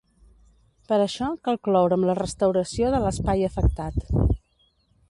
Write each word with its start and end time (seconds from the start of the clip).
Per 0.91 0.97
això, 1.03 1.27
cal 1.49 1.59
cloure 1.67 1.99
amb 1.99 2.09
la 2.11 2.17
restauració 2.21 2.91
de 2.97 3.05
l'espai 3.05 3.49
afectat. 3.51 4.05